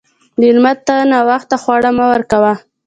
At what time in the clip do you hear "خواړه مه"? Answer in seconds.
1.63-2.05